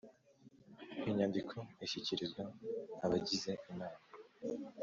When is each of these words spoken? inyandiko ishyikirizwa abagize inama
inyandiko 1.09 1.55
ishyikirizwa 1.85 2.43
abagize 3.05 3.51
inama 3.69 3.99